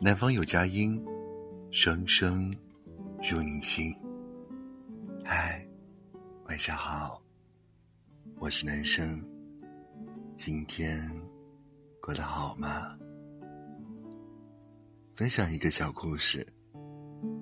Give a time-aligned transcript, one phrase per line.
[0.00, 1.00] 南方有佳音，
[1.70, 2.52] 声声
[3.22, 3.94] 入你心。
[5.24, 5.64] 嗨，
[6.48, 7.22] 晚上好，
[8.38, 9.24] 我是男生。
[10.36, 11.08] 今天
[12.02, 12.96] 过得好吗？
[15.14, 16.44] 分享一个小故事，《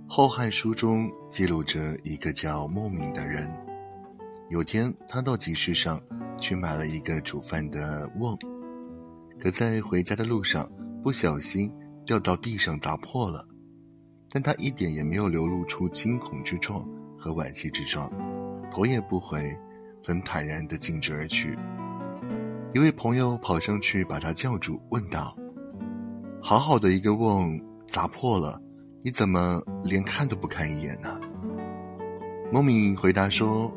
[0.07, 3.51] 后汉书》中记录着一个叫孟敏的人。
[4.51, 5.99] 有天，他到集市上
[6.39, 8.39] 去买了一个煮饭的瓮，
[9.41, 10.71] 可在回家的路上
[11.03, 11.73] 不小心。
[12.13, 13.43] 掉到地上砸破了，
[14.29, 16.87] 但他一点也没有流露出惊恐之状
[17.19, 18.13] 和惋惜之状，
[18.71, 19.59] 头也不回，
[20.05, 21.59] 很坦然地径直而去。
[22.75, 25.35] 一位朋友跑上去把他叫住，问道
[26.43, 27.59] ：“好好的一个瓮
[27.89, 28.61] 砸破了，
[29.03, 31.19] 你怎么连看都不看一眼呢？”
[32.53, 33.73] 孟敏回答说：“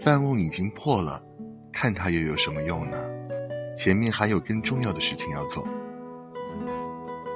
[0.00, 1.22] 饭瓮已经破了，
[1.70, 2.96] 看它又有什么用呢？
[3.76, 5.68] 前面还有更重要的事情要做。”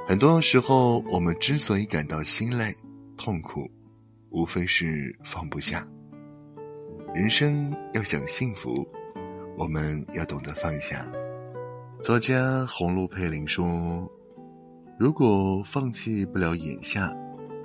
[0.09, 2.75] 很多时候，我们之所以感到心累、
[3.15, 3.71] 痛苦，
[4.31, 5.87] 无非是放不下。
[7.15, 8.89] 人生要想幸福，
[9.55, 11.07] 我们要懂得放下。
[12.03, 14.11] 作家红露佩林说
[14.99, 17.15] ：“如果放弃不了眼下，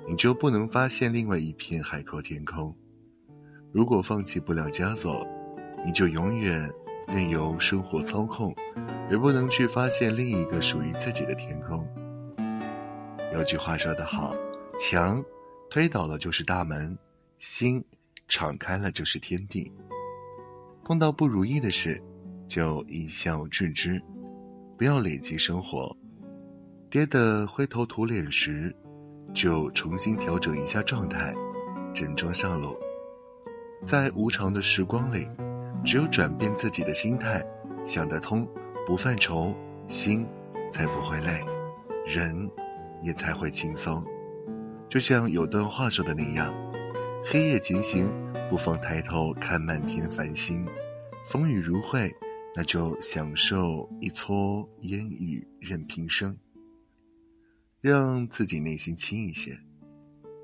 [0.05, 2.75] 你就不能发现另外一片海阔天空；
[3.71, 5.25] 如果放弃不了枷锁，
[5.85, 6.69] 你就永远
[7.07, 8.53] 任由生活操控，
[9.09, 11.87] 而不能去发现另一个属于自己的天空。”
[13.33, 14.35] 有句话说得好，
[14.77, 15.23] 墙
[15.67, 16.95] 推倒了就是大门，
[17.39, 17.83] 心
[18.27, 19.71] 敞开了就是天地。
[20.83, 21.99] 碰到不如意的事，
[22.47, 23.99] 就一笑置之，
[24.77, 25.95] 不要累积生活。
[26.91, 28.73] 跌得灰头土脸时，
[29.33, 31.33] 就重新调整一下状态，
[31.91, 32.77] 整装上路。
[33.83, 35.27] 在无常的时光里，
[35.83, 37.43] 只有转变自己的心态，
[37.83, 38.47] 想得通，
[38.85, 39.55] 不犯愁，
[39.87, 40.23] 心
[40.71, 41.43] 才不会累，
[42.05, 42.47] 人。
[43.03, 44.01] 也才会轻松，
[44.89, 46.53] 就像有段话说的那样
[47.23, 48.09] ：“黑夜前行，
[48.49, 50.65] 不妨抬头看漫天繁星；
[51.25, 52.09] 风雨如晦，
[52.55, 56.35] 那就享受一撮烟雨任平生。
[57.81, 59.57] 让自己内心轻一些，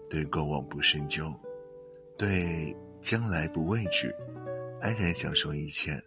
[0.09, 1.33] 对过往不深究，
[2.17, 4.13] 对将来不畏惧，
[4.81, 5.97] 安然享受一切，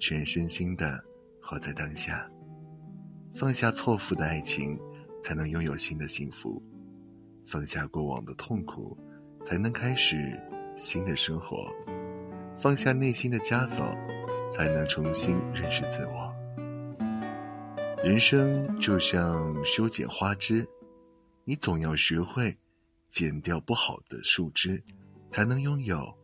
[0.00, 1.00] 全身心的
[1.40, 2.28] 活在当下，
[3.32, 4.76] 放下错付的爱情。”
[5.24, 6.62] 才能拥有新的幸福，
[7.46, 8.94] 放下过往的痛苦，
[9.42, 10.38] 才能开始
[10.76, 11.66] 新的生活；
[12.58, 13.82] 放下内心的枷锁，
[14.52, 16.30] 才能重新认识自我。
[18.04, 20.68] 人生就像修剪花枝，
[21.44, 22.54] 你总要学会
[23.08, 24.84] 剪掉不好的树枝，
[25.30, 26.14] 才能拥有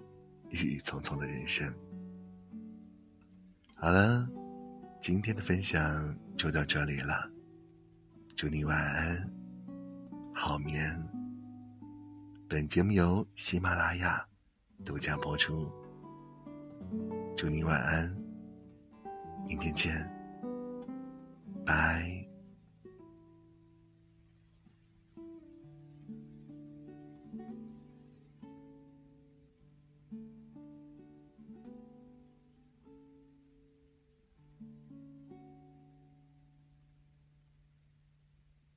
[0.51, 1.73] 郁郁葱葱的人生。
[3.77, 4.29] 好了，
[5.01, 7.31] 今天的分享就到这里了。
[8.37, 9.31] 祝你晚安，
[10.35, 10.99] 好眠。
[12.49, 14.25] 本节目由喜马拉雅
[14.85, 15.71] 独家播出。
[17.37, 18.17] 祝你晚安，
[19.47, 20.09] 明天见，
[21.67, 22.30] 拜。